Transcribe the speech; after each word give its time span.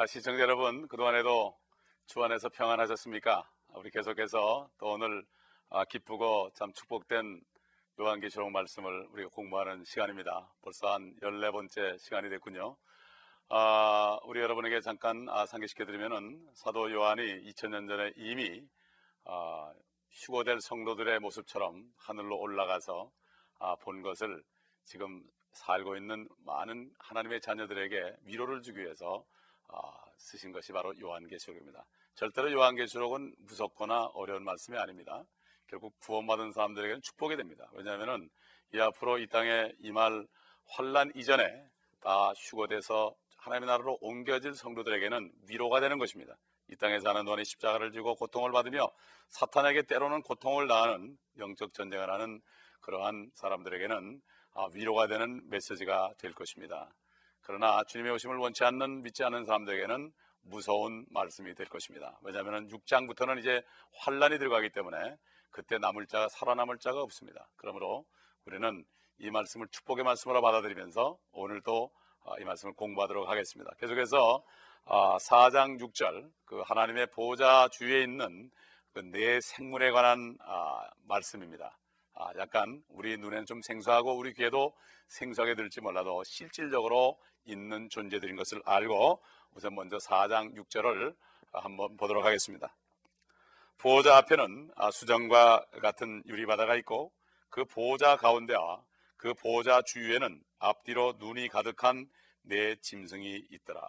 아, 0.00 0.06
시청자 0.06 0.42
여러분, 0.42 0.86
그동안에도 0.86 1.58
주 2.06 2.22
안에서 2.22 2.50
평안하셨습니까? 2.50 3.50
우리 3.74 3.90
계속해서 3.90 4.70
또 4.78 4.92
오늘 4.92 5.26
아, 5.70 5.84
기쁘고 5.86 6.50
참 6.54 6.72
축복된 6.72 7.40
요한계시록 7.98 8.48
말씀을 8.52 9.08
우리가 9.10 9.30
공부하는 9.30 9.82
시간입니다. 9.84 10.52
벌써 10.62 10.94
한 10.94 11.16
14번째 11.20 11.98
시간이 11.98 12.30
됐군요. 12.30 12.76
아, 13.48 14.20
우리 14.26 14.38
여러분에게 14.38 14.80
잠깐 14.82 15.28
아, 15.30 15.46
상기시켜드리면은 15.46 16.46
사도 16.54 16.92
요한이 16.92 17.50
2000년 17.50 17.88
전에 17.88 18.12
이미 18.18 18.62
아, 19.24 19.72
휴고될 20.12 20.60
성도들의 20.60 21.18
모습처럼 21.18 21.82
하늘로 21.96 22.38
올라가서 22.38 23.10
아, 23.58 23.74
본 23.80 24.02
것을 24.02 24.44
지금 24.84 25.24
살고 25.54 25.96
있는 25.96 26.28
많은 26.46 26.88
하나님의 27.00 27.40
자녀들에게 27.40 28.18
위로를 28.26 28.62
주기 28.62 28.78
위해서 28.78 29.24
아, 29.24 29.37
쓰신 30.18 30.52
것이 30.52 30.72
바로 30.72 30.92
요한계시록입니다. 30.98 31.84
절대로 32.14 32.52
요한계시록은 32.52 33.34
무섭거나 33.38 34.06
어려운 34.14 34.44
말씀이 34.44 34.76
아닙니다. 34.76 35.24
결국 35.68 35.98
구원받은 36.00 36.52
사람들에게는 36.52 37.02
축복이 37.02 37.36
됩니다. 37.36 37.70
왜냐하면 37.74 38.28
이 38.74 38.80
앞으로 38.80 39.18
이 39.18 39.26
땅에 39.28 39.72
임할 39.80 40.26
환란 40.66 41.12
이전에 41.14 41.44
다 42.00 42.32
휴거돼서 42.32 43.14
하나님의 43.38 43.66
나라로 43.68 43.98
옮겨질 44.00 44.54
성도들에게는 44.54 45.32
위로가 45.48 45.80
되는 45.80 45.98
것입니다. 45.98 46.36
이 46.70 46.76
땅에 46.76 47.00
사는 47.00 47.24
동안에 47.24 47.44
십자가를 47.44 47.92
지고 47.92 48.14
고통을 48.14 48.52
받으며 48.52 48.90
사탄에게 49.28 49.82
때로는 49.82 50.22
고통을 50.22 50.66
낳는 50.66 51.16
영적 51.38 51.72
전쟁을 51.72 52.10
하는 52.10 52.40
그러한 52.80 53.30
사람들에게는 53.34 54.20
아, 54.54 54.66
위로가 54.74 55.06
되는 55.06 55.48
메시지가 55.48 56.14
될 56.18 56.32
것입니다. 56.34 56.92
그러나 57.42 57.82
주님의 57.84 58.12
오심을 58.12 58.36
원치 58.36 58.64
않는 58.64 59.02
믿지 59.02 59.24
않는 59.24 59.44
사람들에게는 59.44 60.12
무서운 60.42 61.06
말씀이 61.10 61.54
될 61.54 61.66
것입니다. 61.66 62.18
왜냐하면 62.22 62.68
6장부터는 62.68 63.38
이제 63.38 63.62
환란이 63.94 64.38
들어가기 64.38 64.70
때문에 64.70 65.16
그때 65.50 65.78
남을 65.78 66.06
자가 66.06 66.28
살아남을 66.28 66.78
자가 66.78 67.00
없습니다. 67.00 67.48
그러므로 67.56 68.04
우리는 68.44 68.84
이 69.18 69.30
말씀을 69.30 69.66
축복의 69.68 70.04
말씀으로 70.04 70.40
받아들이면서 70.42 71.18
오늘도 71.32 71.90
아, 72.24 72.34
이 72.40 72.44
말씀을 72.44 72.74
공부하도록 72.74 73.28
하겠습니다. 73.28 73.70
계속해서 73.78 74.44
4장 74.86 75.56
아, 75.56 75.66
6절 75.66 76.30
그 76.44 76.60
하나님의 76.60 77.08
보좌 77.10 77.68
주위에 77.68 78.02
있는 78.02 78.50
그 78.98 79.04
네 79.12 79.40
생물에 79.40 79.92
관한 79.92 80.36
아, 80.40 80.82
말씀입니다. 81.04 81.77
약간 82.38 82.82
우리 82.88 83.16
눈에는 83.16 83.46
좀 83.46 83.62
생소하고 83.62 84.16
우리 84.16 84.32
귀에도 84.34 84.74
생소하게 85.08 85.54
들지 85.54 85.80
몰라도 85.80 86.22
실질적으로 86.24 87.18
있는 87.44 87.88
존재들인 87.88 88.36
것을 88.36 88.62
알고 88.64 89.22
우선 89.54 89.74
먼저 89.74 89.96
4장 89.98 90.54
6절을 90.54 91.14
한번 91.52 91.96
보도록 91.96 92.24
하겠습니다. 92.24 92.74
보호자 93.78 94.16
앞에는 94.16 94.70
수정과 94.92 95.64
같은 95.80 96.22
유리바다가 96.26 96.74
있고 96.76 97.12
그 97.48 97.64
보호자 97.64 98.16
가운데와 98.16 98.84
그 99.16 99.34
보호자 99.34 99.82
주위에는 99.82 100.42
앞뒤로 100.58 101.14
눈이 101.18 101.48
가득한 101.48 102.08
네 102.42 102.76
짐승이 102.76 103.46
있더라. 103.50 103.80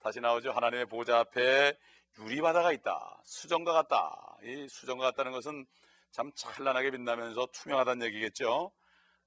다시 0.00 0.20
나오죠. 0.20 0.52
하나님의 0.52 0.86
보호자 0.86 1.20
앞에 1.20 1.76
유리바다가 2.18 2.72
있다. 2.72 3.20
수정과 3.24 3.72
같다. 3.72 4.36
이 4.42 4.66
수정과 4.68 5.10
같다는 5.10 5.32
것은 5.32 5.66
참 6.12 6.30
찬란하게 6.34 6.90
빛나면서 6.90 7.46
투명하다는 7.52 8.06
얘기겠죠. 8.08 8.70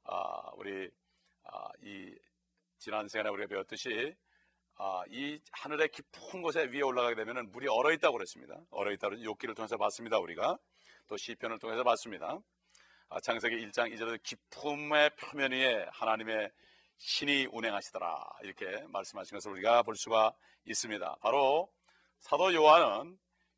아, 0.03 0.51
우리 0.55 0.87
아, 1.43 1.69
이 1.81 2.15
지난 2.77 3.07
시간에 3.07 3.29
우리가 3.29 3.47
배웠듯이 3.47 4.15
아, 4.75 5.03
이 5.09 5.39
하늘의 5.51 5.89
깊은 5.89 6.43
곳에 6.43 6.65
위에 6.65 6.81
올라가게 6.81 7.15
되면 7.15 7.51
물이 7.51 7.67
얼어 7.67 7.91
있다고 7.91 8.17
그랬습니다. 8.17 8.55
얼어 8.69 8.91
있다고 8.91 9.23
욕기를 9.23 9.55
통해서 9.55 9.77
봤습니다. 9.77 10.19
우리가 10.19 10.59
또 11.07 11.17
시편을 11.17 11.57
통해서 11.57 11.83
봤습니다. 11.83 12.39
아, 13.09 13.19
창세기 13.19 13.55
1장 13.65 13.91
2절에 13.91 14.21
깊음의 14.21 15.15
표면 15.15 15.53
위에 15.53 15.87
하나님의 15.91 16.51
신이 16.97 17.47
운행하시더라 17.51 18.23
이렇게 18.43 18.85
말씀하신 18.89 19.35
것을 19.37 19.51
우리가 19.53 19.81
볼 19.81 19.95
수가 19.95 20.33
있습니다. 20.65 21.15
바로 21.19 21.67
사도 22.19 22.53
요한은 22.53 23.17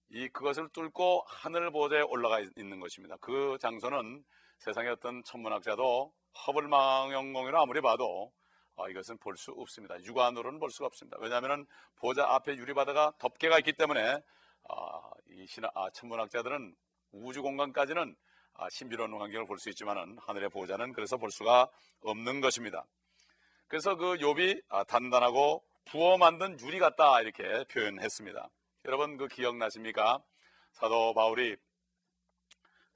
이 0.10 0.28
그것을 0.30 0.70
뚫고 0.70 1.24
하늘 1.28 1.72
보좌에 1.72 2.02
올라가 2.02 2.40
있는 2.56 2.80
것입니다. 2.80 3.18
그 3.20 3.58
장소는 3.60 4.24
세상의 4.60 4.92
어떤 4.92 5.24
천문학자도 5.24 6.14
허블 6.48 6.68
망원경으로 6.68 7.60
아무리 7.62 7.82
봐도 7.82 8.32
아, 8.78 8.88
이것은 8.90 9.18
볼 9.18 9.36
수 9.38 9.52
없습니다. 9.52 9.96
육안으로는 10.04 10.60
볼 10.60 10.70
수가 10.72 10.86
없습니다. 10.86 11.18
왜냐하면 11.20 11.66
보좌 11.96 12.24
앞에 12.36 12.56
유리바다가 12.56 13.14
덮개가 13.20 13.58
있기 13.60 13.74
때문에 13.74 14.22
아, 14.70 15.12
이 15.32 15.46
신화, 15.48 15.70
아, 15.76 15.90
천문학자들은 15.92 16.76
우주 17.12 17.42
공간까지는 17.42 18.16
아, 18.54 18.70
신비로운 18.70 19.12
환경을 19.14 19.46
볼 19.48 19.58
수 19.60 19.70
있지만은 19.70 20.18
하늘의 20.22 20.50
보호자는 20.50 20.94
그래서 20.94 21.18
볼 21.18 21.32
수가 21.32 21.70
없는 22.02 22.42
것입니다. 22.42 22.86
그래서 23.68 23.96
그 23.96 24.16
욥이 24.18 24.62
아, 24.70 24.84
단단하고 24.84 25.64
부어 25.86 26.18
만든 26.18 26.60
유리 26.60 26.80
같다 26.80 27.22
이렇게 27.22 27.64
표현했습니다. 27.66 28.50
여러분 28.88 29.18
그 29.18 29.28
기억나십니까? 29.28 30.24
사도 30.72 31.14
바울이 31.14 31.58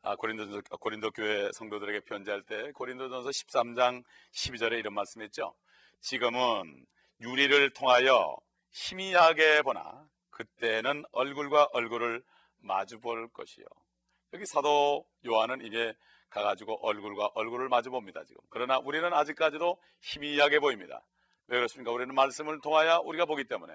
아, 0.03 0.15
고린도, 0.15 0.61
고린도 0.79 1.11
교회 1.11 1.51
성도들에게 1.51 2.05
편지할 2.05 2.43
때 2.43 2.71
고린도전서 2.71 3.29
13장 3.29 4.01
12절에 4.31 4.79
이런 4.79 4.93
말씀했죠. 4.93 5.53
지금은 5.99 6.85
유리를 7.19 7.71
통하여 7.71 8.37
희미하게 8.71 9.63
보나 9.63 10.07
그때는 10.29 11.03
얼굴과 11.11 11.71
얼굴을 11.73 12.23
마주 12.59 13.01
볼 13.01 13.27
것이요. 13.27 13.65
여기 14.31 14.45
사도 14.45 15.05
요한은 15.27 15.65
이게 15.65 15.93
가가지고 16.29 16.87
얼굴과 16.87 17.31
얼굴을 17.35 17.67
마주 17.67 17.91
봅니다, 17.91 18.23
지금. 18.23 18.41
그러나 18.49 18.79
우리는 18.79 19.11
아직까지도 19.11 19.77
희미하게 19.99 20.59
보입니다. 20.59 21.05
왜 21.47 21.57
그렇습니까? 21.57 21.91
우리는 21.91 22.15
말씀을 22.15 22.61
통하여 22.61 23.01
우리가 23.03 23.25
보기 23.25 23.43
때문에 23.43 23.73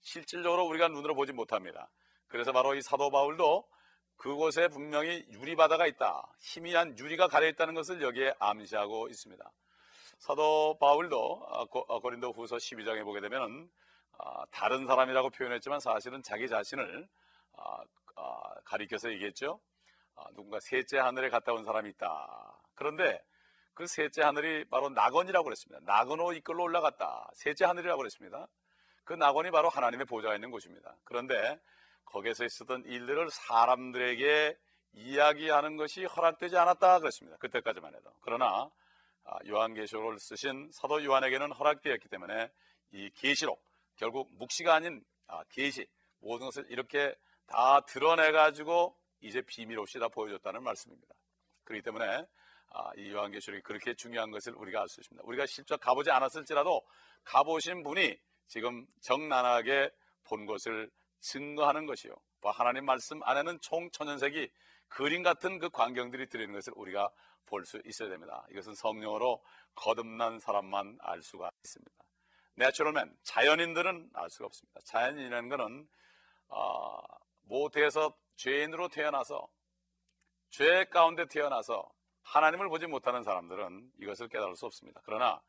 실질적으로 0.00 0.66
우리가 0.66 0.88
눈으로 0.88 1.14
보지 1.14 1.32
못합니다. 1.32 1.88
그래서 2.28 2.52
바로 2.52 2.74
이 2.74 2.82
사도 2.82 3.10
바울도 3.10 3.68
그곳에 4.16 4.68
분명히 4.68 5.24
유리바다가 5.30 5.86
있다. 5.86 6.26
희미한 6.40 6.98
유리가 6.98 7.28
가려 7.28 7.46
있다는 7.48 7.74
것을 7.74 8.02
여기에 8.02 8.34
암시하고 8.38 9.08
있습니다. 9.08 9.50
사도 10.18 10.76
바울도 10.80 11.46
아, 11.48 11.60
아, 11.62 11.98
고린도 12.00 12.32
후서 12.32 12.56
12장에 12.56 13.04
보게 13.04 13.20
되면 13.20 13.70
아, 14.18 14.44
다른 14.50 14.86
사람이라고 14.86 15.30
표현했지만 15.30 15.80
사실은 15.80 16.22
자기 16.22 16.48
자신을 16.48 17.08
가리켜서 18.64 19.10
얘기했죠. 19.12 19.60
아, 20.16 20.24
누군가 20.34 20.58
셋째 20.60 20.98
하늘에 20.98 21.30
갔다 21.30 21.52
온 21.52 21.64
사람이 21.64 21.88
있다. 21.90 22.60
그런데 22.74 23.22
그 23.74 23.86
셋째 23.86 24.22
하늘이 24.22 24.64
바로 24.64 24.88
낙원이라고 24.88 25.44
그랬습니다. 25.44 25.80
낙원으로 25.84 26.32
이끌로 26.32 26.64
올라갔다. 26.64 27.30
셋째 27.34 27.64
하늘이라고 27.64 27.98
그랬습니다. 27.98 28.48
그 29.08 29.14
낙원이 29.14 29.50
바로 29.50 29.70
하나님의 29.70 30.04
보좌가 30.04 30.34
있는 30.34 30.50
곳입니다. 30.50 30.94
그런데 31.04 31.58
거기에서 32.04 32.44
있었던 32.44 32.84
일들을 32.84 33.30
사람들에게 33.30 34.54
이야기하는 34.92 35.78
것이 35.78 36.04
허락되지 36.04 36.58
않았다 36.58 36.98
그랬습니다. 36.98 37.38
그때까지만 37.38 37.94
해도. 37.94 38.12
그러나 38.20 38.70
아, 39.24 39.38
요한계시록을 39.46 40.18
쓰신 40.18 40.68
사도 40.72 41.02
요한에게는 41.02 41.52
허락되었기 41.52 42.06
때문에 42.10 42.50
이 42.92 43.08
계시록 43.14 43.64
결국 43.96 44.30
묵시가 44.36 44.74
아닌 44.74 45.02
아, 45.26 45.42
계시 45.52 45.86
모든 46.18 46.44
것을 46.44 46.66
이렇게 46.68 47.14
다 47.46 47.80
드러내 47.86 48.30
가지고 48.30 48.94
이제 49.22 49.40
비밀 49.40 49.78
없이 49.78 49.98
다 49.98 50.08
보여줬다는 50.08 50.62
말씀입니다. 50.62 51.14
그렇기 51.64 51.82
때문에 51.82 52.26
아, 52.74 52.90
이 52.98 53.10
요한계시록이 53.10 53.62
그렇게 53.62 53.94
중요한 53.94 54.30
것을 54.30 54.52
우리가 54.54 54.82
알 54.82 54.88
수 54.88 55.00
있습니다. 55.00 55.26
우리가 55.26 55.46
실제 55.46 55.78
가보지 55.78 56.10
않았을지라도 56.10 56.82
가보신 57.24 57.82
분이 57.84 58.18
지금 58.48 58.86
정난하게 59.02 59.90
본 60.24 60.46
것을 60.46 60.90
증거하는 61.20 61.86
것이요. 61.86 62.14
뭐 62.40 62.50
하나님 62.50 62.84
말씀 62.84 63.22
안에는 63.22 63.60
총 63.60 63.90
천연색이 63.90 64.50
그림 64.88 65.22
같은 65.22 65.58
그 65.58 65.68
광경들이 65.70 66.28
들어있는 66.28 66.54
것을 66.54 66.72
우리가 66.76 67.10
볼 67.46 67.64
수 67.64 67.80
있어야 67.86 68.08
됩니다. 68.10 68.46
이것은 68.50 68.74
성령으로 68.74 69.42
거듭난 69.74 70.38
사람만 70.38 70.98
알 71.00 71.22
수가 71.22 71.50
있습니다. 71.64 72.04
내추럴맨, 72.56 73.16
자연인들은 73.22 74.10
알 74.14 74.30
수가 74.30 74.46
없습니다. 74.46 74.80
자연인이라는 74.84 75.48
것은 75.48 75.88
어, 76.48 76.98
모태에서 77.44 78.14
죄인으로 78.36 78.88
태어나서 78.88 79.48
죄 80.50 80.84
가운데 80.84 81.26
태어나서 81.26 81.88
하나님을 82.22 82.68
보지 82.68 82.86
못하는 82.86 83.22
사람들은 83.22 83.92
이것을 84.00 84.28
깨달을 84.28 84.56
수 84.56 84.66
없습니다. 84.66 85.00
그러나 85.04 85.40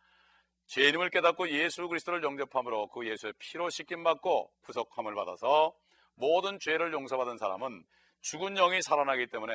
죄인임을 0.70 1.10
깨닫고 1.10 1.50
예수 1.50 1.88
그리스도를 1.88 2.22
영접함으로 2.22 2.88
그 2.90 3.08
예수의 3.08 3.34
피로 3.40 3.72
씻김 3.72 4.04
받고 4.04 4.52
구속함을 4.62 5.16
받아서 5.16 5.74
모든 6.14 6.60
죄를 6.60 6.94
용서받은 6.94 7.40
사람은 7.40 7.84
죽은 8.22 8.54
영이 8.54 8.84
살아나기 8.84 9.28
때문에 9.28 9.54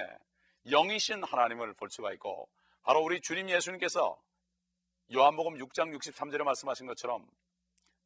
영이신 0.64 1.22
하나님을 1.22 1.74
볼 1.74 1.88
수가 1.88 2.12
있고 2.14 2.48
바로 2.82 3.00
우리 3.00 3.20
주님 3.20 3.48
예수님께서 3.48 4.20
요한복음 5.14 5.54
6장 5.58 5.96
63절에 5.96 6.42
말씀하신 6.42 6.88
것처럼 6.88 7.24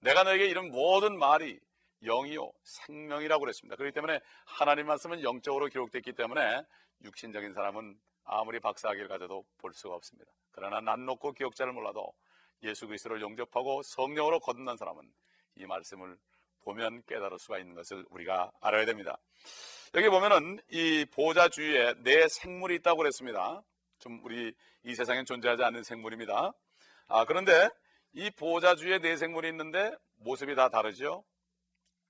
내가 0.01 0.23
너에게 0.25 0.45
이런 0.47 0.71
모든 0.71 1.19
말이 1.19 1.59
영이요 2.05 2.53
생명이라고 2.63 3.41
그랬습니다. 3.41 3.77
그렇기 3.77 3.95
때문에 3.95 4.21
하나님 4.45 4.87
말씀은 4.87 5.23
영적으로 5.23 5.69
기록됐기 5.69 6.13
때문에 6.13 6.63
육신적인 7.05 7.55
사람은 7.55 7.99
아무리 8.25 8.61
박사학위를 8.61 9.09
가져도 9.09 9.47
볼 9.57 9.73
수가 9.73 9.95
없습니다. 9.95 10.31
그러나 10.51 10.83
난 10.83 11.07
놓고 11.07 11.33
기억자를 11.33 11.73
몰라도 11.73 12.13
예수 12.63 12.87
그리스도를 12.87 13.21
영접하고 13.23 13.83
성령으로 13.83 14.41
거듭난 14.41 14.77
사람은 14.77 15.11
이 15.57 15.67
말씀을 15.67 16.17
보면 16.61 17.03
깨달을 17.07 17.39
수가 17.39 17.59
있는 17.59 17.75
것을 17.75 18.05
우리가 18.11 18.53
알아야 18.61 18.85
됩니다. 18.85 19.19
여기 19.95 20.09
보면은 20.09 20.59
이 20.71 21.05
보좌 21.07 21.49
주위에 21.49 21.95
네 22.03 22.29
생물이 22.29 22.77
있다고 22.77 22.99
그랬습니다. 22.99 23.63
좀 23.99 24.21
우리 24.25 24.53
이 24.85 24.95
세상엔 24.95 25.25
존재하지 25.25 25.63
않는 25.63 25.83
생물입니다. 25.83 26.53
아, 27.09 27.25
그런데 27.25 27.71
이 28.13 28.31
보좌 28.31 28.75
주위에 28.75 28.99
네 28.99 29.17
생물이 29.17 29.49
있는데 29.49 29.93
모습이 30.17 30.55
다 30.55 30.69
다르죠. 30.69 31.25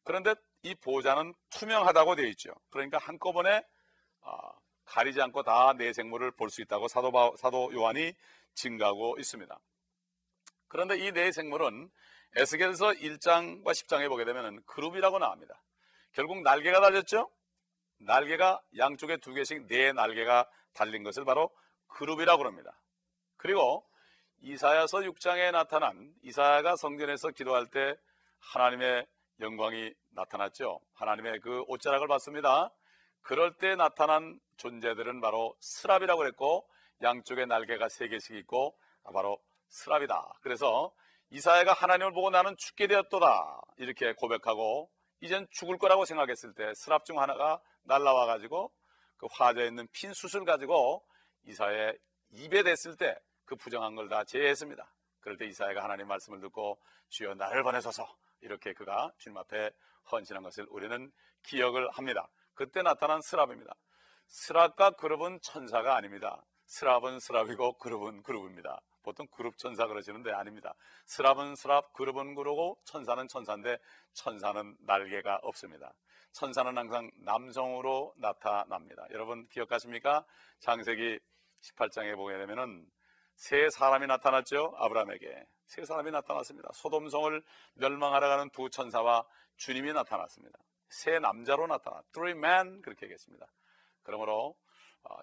그런데 0.02 0.34
이 0.62 0.74
보좌는 0.74 1.34
투명하다고 1.50 2.16
되어 2.16 2.26
있죠. 2.28 2.52
그러니까 2.70 2.98
한꺼번에 2.98 3.62
아, 4.22 4.52
가리지 4.84 5.20
않고 5.20 5.42
다 5.42 5.74
네 5.76 5.92
생물을 5.92 6.32
볼 6.32 6.50
수 6.50 6.62
있다고 6.62 6.88
사도, 6.88 7.12
바, 7.12 7.30
사도 7.36 7.70
요한이 7.72 8.12
증가하고 8.54 9.16
있습니다. 9.18 9.56
그런데 10.68 10.98
이 10.98 11.12
네 11.12 11.32
생물은 11.32 11.90
에스겔서 12.36 12.90
1장과 12.92 13.64
10장에 13.64 14.08
보게 14.08 14.24
되면 14.24 14.62
그룹이라고 14.66 15.18
나옵니다. 15.18 15.60
결국 16.12 16.42
날개가 16.42 16.80
달렸죠? 16.80 17.30
날개가 18.00 18.60
양쪽에 18.76 19.16
두 19.16 19.32
개씩 19.32 19.66
네 19.66 19.92
날개가 19.92 20.46
달린 20.74 21.02
것을 21.02 21.24
바로 21.24 21.50
그룹이라고 21.88 22.44
합니다. 22.44 22.78
그리고 23.36 23.84
이사야서 24.40 24.98
6장에 24.98 25.50
나타난 25.52 26.12
이사야가 26.22 26.76
성전에서 26.76 27.30
기도할 27.30 27.66
때 27.66 27.96
하나님의 28.40 29.06
영광이 29.40 29.94
나타났죠. 30.10 30.80
하나님의 30.94 31.40
그 31.40 31.62
옷자락을 31.66 32.06
봤습니다. 32.08 32.70
그럴 33.22 33.52
때 33.54 33.74
나타난 33.74 34.38
존재들은 34.58 35.20
바로 35.20 35.56
스랍이라고 35.60 36.18
그랬고 36.18 36.68
양쪽에 37.02 37.46
날개가 37.46 37.88
세 37.88 38.08
개씩 38.08 38.36
있고 38.36 38.76
바로 39.12 39.38
스랍이다. 39.68 40.34
그래서 40.40 40.92
이사야가 41.30 41.72
하나님을 41.72 42.12
보고 42.12 42.30
나는 42.30 42.56
죽게 42.56 42.86
되었도다 42.86 43.60
이렇게 43.76 44.14
고백하고 44.14 44.90
이젠 45.20 45.46
죽을 45.50 45.78
거라고 45.78 46.04
생각했을 46.04 46.54
때 46.54 46.72
스랍 46.74 47.04
중 47.04 47.20
하나가 47.20 47.60
날라와 47.84 48.26
가지고 48.26 48.72
그 49.16 49.26
화자에 49.30 49.66
있는 49.66 49.86
핀 49.92 50.12
숯을 50.14 50.44
가지고 50.44 51.04
이사야의 51.44 51.98
입에 52.30 52.62
댔을 52.62 52.96
때 52.96 53.18
그 53.48 53.56
부정한 53.56 53.94
걸 53.94 54.08
다 54.10 54.24
제외했습니다. 54.24 54.92
그럴 55.20 55.38
때 55.38 55.46
이사야가 55.46 55.82
하나님 55.82 56.06
말씀을 56.06 56.38
듣고 56.40 56.78
주여 57.08 57.34
나를 57.34 57.62
보내소서 57.62 58.06
이렇게 58.42 58.74
그가 58.74 59.10
주님 59.16 59.38
앞에 59.38 59.70
헌신한 60.12 60.42
것을 60.42 60.66
우리는 60.68 61.10
기억을 61.44 61.88
합니다. 61.90 62.28
그때 62.54 62.82
나타난 62.82 63.22
스랍입니다. 63.22 63.72
스랍과 64.26 64.90
그룹은 64.92 65.40
천사가 65.40 65.96
아닙니다. 65.96 66.44
스랍은 66.66 67.20
스랍이고 67.20 67.78
그룹은 67.78 68.22
그룹입니다. 68.22 68.82
보통 69.02 69.26
그룹 69.30 69.56
천사 69.58 69.86
그러시는데 69.86 70.32
아닙니다. 70.32 70.74
스랍은 71.06 71.54
스랍, 71.54 71.92
그룹은 71.92 72.34
그룹고 72.34 72.78
천사는 72.84 73.26
천사인데 73.28 73.78
천사는 74.12 74.76
날개가 74.80 75.40
없습니다. 75.42 75.94
천사는 76.32 76.76
항상 76.76 77.10
남성으로 77.16 78.14
나타납니다. 78.18 79.06
여러분 79.10 79.46
기억하십니까? 79.48 80.24
창세기 80.60 81.18
18장에 81.60 82.14
보게 82.16 82.36
되면은 82.38 82.86
세 83.34 83.68
사람이 83.70 84.06
나타났죠. 84.06 84.74
아브라함에게 84.76 85.46
세 85.66 85.84
사람이 85.84 86.10
나타났습니다. 86.10 86.70
소돔성을 86.74 87.42
멸망하러 87.74 88.28
가는 88.28 88.50
두 88.50 88.68
천사와 88.68 89.24
주님이 89.56 89.92
나타났습니다. 89.92 90.58
세 90.88 91.18
남자로 91.18 91.66
나타나 91.66 92.02
three 92.12 92.36
men 92.36 92.82
그렇게 92.82 93.06
얘기했습니다. 93.06 93.46
그러므로 94.02 94.48
어, 94.48 94.54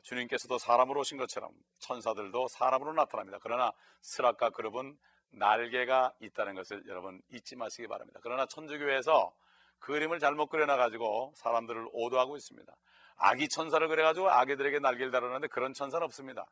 주님께서도 0.04 0.58
사람으로 0.58 1.02
오신 1.02 1.18
것처럼 1.18 1.52
천사들도 1.80 2.48
사람으로 2.48 2.94
나타납니다. 2.94 3.40
그러나 3.42 3.72
스락과 4.02 4.52
그룹은 4.52 4.98
날개가 5.32 6.14
있다는 6.22 6.56
것을 6.56 6.84
여러분 6.88 7.22
잊지 7.32 7.56
마시기 7.56 7.88
바랍니다. 7.88 8.20
그러나 8.24 8.46
천주교에서 8.46 9.34
그림을 9.80 10.20
잘못 10.20 10.48
그려놔가지고 10.48 11.34
사람들을 11.36 11.90
오도하고 11.92 12.38
있습니다. 12.38 12.74
아기 13.18 13.48
천사를 13.48 13.88
그려가지고 13.88 14.30
아기들에게 14.30 14.80
날개를 14.80 15.12
달았는데 15.12 15.48
그런 15.48 15.74
천사는 15.74 16.04
없습니다. 16.06 16.46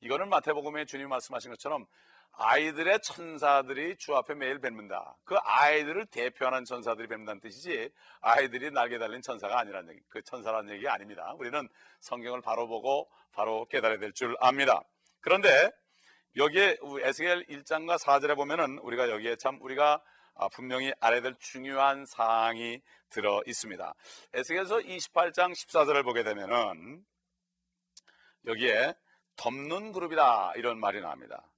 이거는 0.00 0.28
마태복음에 0.28 0.84
주님 0.86 1.08
말씀하신 1.08 1.50
것처럼 1.52 1.86
아이들의 2.32 3.00
천사들이 3.02 3.96
주 3.96 4.14
앞에 4.16 4.34
매일 4.34 4.60
뵙는다. 4.60 5.16
그 5.24 5.36
아이들을 5.36 6.06
대표하는 6.06 6.64
천사들이 6.64 7.08
뵙는다는 7.08 7.40
뜻이지 7.40 7.90
아이들이 8.20 8.70
날개 8.70 8.98
달린 8.98 9.20
천사가 9.20 9.58
아니라는 9.58 9.90
얘기, 9.90 10.00
그 10.08 10.22
천사라는 10.22 10.72
얘기가 10.74 10.94
아닙니다. 10.94 11.34
우리는 11.38 11.68
성경을 12.00 12.40
바로 12.40 12.66
보고 12.66 13.10
바로 13.32 13.66
깨달아야 13.66 13.98
될 13.98 14.12
줄 14.12 14.36
압니다. 14.40 14.82
그런데 15.20 15.70
여기에 16.36 16.78
에스겔 17.02 17.46
1장과 17.46 17.98
4절에 17.98 18.36
보면은 18.36 18.78
우리가 18.78 19.10
여기에 19.10 19.36
참 19.36 19.58
우리가 19.60 20.00
아, 20.36 20.48
분명히 20.48 20.92
알아야 21.00 21.20
될 21.20 21.34
중요한 21.38 22.06
사항이 22.06 22.80
들어 23.10 23.42
있습니다. 23.46 23.94
에스겔서 24.32 24.78
28장 24.78 25.52
14절을 25.52 26.04
보게 26.04 26.22
되면은 26.22 27.04
여기에 28.46 28.94
덮는 29.36 29.92
그룹이다 29.92 30.52
이런 30.56 30.78
말이 30.78 31.00
나옵니다. 31.00 31.49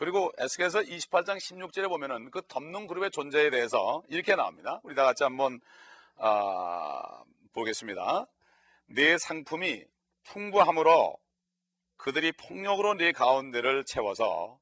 그리고 0.00 0.32
에스겔서 0.38 0.80
28장 0.80 1.36
16절에 1.36 1.86
보면은 1.90 2.30
그 2.30 2.40
덮는 2.48 2.86
그룹의 2.86 3.10
존재에 3.10 3.50
대해서 3.50 4.02
이렇게 4.08 4.34
나옵니다. 4.34 4.80
우리 4.82 4.94
다 4.94 5.04
같이 5.04 5.24
한번 5.24 5.60
아, 6.16 7.22
보겠습니다. 7.52 8.24
네 8.86 9.18
상품이 9.18 9.84
풍부함으로 10.22 11.18
그들이 11.98 12.32
폭력으로 12.32 12.94
네 12.94 13.12
가운데를 13.12 13.84
채워서 13.84 14.58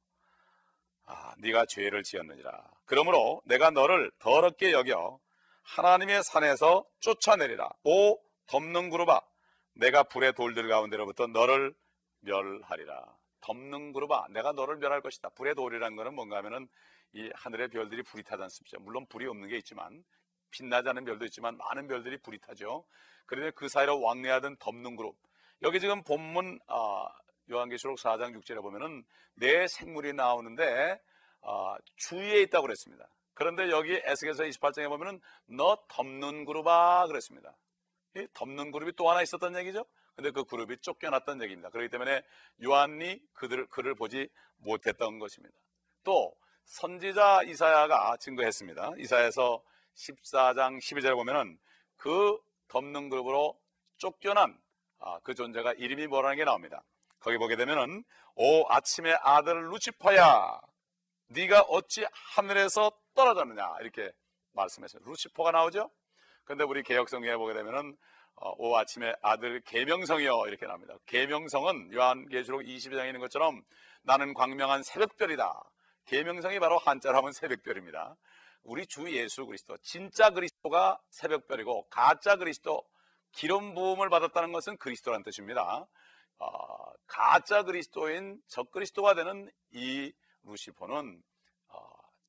아, 1.07 1.35
네가 1.39 1.67
죄를 1.67 2.03
지었느니라. 2.03 2.69
그러므로 2.85 3.41
내가 3.45 3.71
너를 3.71 4.11
더럽게 4.19 4.73
여겨 4.73 5.21
하나님의 5.63 6.25
산에서 6.25 6.85
쫓아내리라. 6.99 7.71
오 7.85 8.19
덮는 8.47 8.91
그룹아, 8.91 9.21
내가 9.75 10.03
불의 10.03 10.33
돌들 10.33 10.67
가운데로부터 10.67 11.29
너를 11.29 11.77
멸하리라. 12.23 13.18
덮는 13.41 13.93
그룹아, 13.93 14.29
내가 14.31 14.53
너를 14.53 14.77
멸할 14.77 15.01
것이다. 15.01 15.31
불의 15.31 15.55
돌이라는 15.55 15.97
것은 15.97 16.15
뭔가 16.15 16.39
하면은 16.39 16.69
이 17.13 17.31
하늘의 17.35 17.69
별들이 17.69 18.03
불이 18.03 18.23
타지 18.25 18.43
않습니까? 18.43 18.79
물론 18.81 19.07
불이 19.07 19.27
없는 19.27 19.49
게 19.49 19.57
있지만 19.59 20.05
빛나지 20.51 20.89
않은 20.89 21.05
별도 21.05 21.25
있지만 21.27 21.57
많은 21.57 21.89
별들이 21.89 22.19
불이 22.19 22.39
타죠. 22.41 22.85
그런데 23.27 23.51
그 23.53 23.69
사이로 23.69 24.01
왕래하던 24.01 24.57
덮는 24.59 24.97
그룹. 24.97 25.17
여기 25.63 25.81
지금 25.81 26.03
본문 26.05 26.59
아, 26.67 27.09
요한계시록 27.51 27.99
4장 27.99 28.39
6절에 28.39 28.63
보면은 28.63 29.05
네 29.35 29.67
생물이 29.67 30.13
나오는데 30.13 31.01
아, 31.43 31.77
주위에 31.97 32.43
있다고 32.43 32.63
그랬습니다. 32.63 33.09
그런데 33.35 33.71
여기 33.71 34.01
에스겔서 34.05 34.45
28장에 34.45 34.89
보면은 34.89 35.21
너 35.47 35.79
덮는 35.89 36.45
그룹아 36.45 37.07
그랬습니다. 37.07 37.57
이 38.17 38.27
덮는 38.35 38.73
그룹이 38.73 38.93
또 38.97 39.09
하나 39.11 39.23
있었던 39.23 39.57
얘기죠. 39.59 39.85
근데 40.19 40.33
그 40.33 40.43
그룹이 40.43 40.79
쫓겨났던 40.79 41.41
얘기입니다. 41.45 41.71
그렇기 41.71 41.91
때문에 41.91 42.25
요한이 42.65 43.23
그들 43.35 43.69
그를 43.69 43.95
보지 43.95 44.29
못했던 44.57 45.21
것입니다. 45.21 45.55
또 46.03 46.35
선지자 46.65 47.45
이사야가 47.45 48.17
증거했습니다. 48.17 48.95
이사야서 48.99 49.63
14장 49.95 50.79
12절에 50.79 51.15
보면은 51.15 51.57
그 51.97 52.37
덮는 52.67 53.11
그룹으로 53.11 53.57
쫓겨난 53.99 54.61
아, 54.99 55.21
그 55.23 55.37
존재가 55.37 55.75
이름이 55.75 56.09
뭐라는 56.09 56.37
게 56.37 56.43
나옵니다. 56.43 56.83
거기 57.21 57.39
보게 57.39 57.55
되면은 57.55 58.03
오 58.35 58.67
아침의 58.73 59.21
아들 59.23 59.71
루치퍼야 59.71 60.61
네가 61.29 61.61
어찌 61.61 62.05
하늘에서 62.11 62.91
떨어졌느냐 63.15 63.77
이렇게 63.83 64.11
말씀했어요. 64.51 65.01
루치퍼가 65.05 65.53
나오죠. 65.53 65.93
근데 66.45 66.65
우리 66.65 66.83
개혁성경에 66.83 67.37
보게 67.37 67.55
되면은 67.55 67.91
어, 67.91 67.97
오 68.41 68.77
아침에 68.77 69.15
아들 69.23 69.61
계명성이요 69.61 70.45
이렇게 70.47 70.67
나옵니다. 70.67 70.95
계명성은 71.07 71.93
요한계시록 71.93 72.63
22장에 72.63 73.07
있는 73.07 73.21
것처럼 73.21 73.63
나는 74.03 74.35
광명한 74.35 74.83
새벽별이다. 74.83 75.63
계명성이 76.07 76.61
바로 76.61 76.79
한자로 76.79 77.19
하면 77.19 77.33
새벽별입니다. 77.33 78.17
우리 78.63 78.87
주 78.87 79.11
예수 79.13 79.47
그리스도 79.47 79.77
진짜 79.79 80.31
그리스도가 80.31 81.01
새벽별이고 81.11 81.89
가짜 81.89 82.37
그리스도 82.37 82.83
기름 83.33 83.75
부음을 83.75 84.09
받았다는 84.09 84.53
것은 84.53 84.79
그리스도란 84.79 85.23
뜻입니다. 85.23 85.87
어, 86.39 86.93
가짜 87.07 87.63
그리스도인 87.65 88.41
적 88.47 88.71
그리스도가 88.71 89.15
되는 89.15 89.51
이 89.73 90.13
루시퍼는 90.45 91.23
어, 91.69 91.81